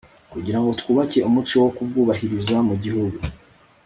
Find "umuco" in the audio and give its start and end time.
1.29-1.55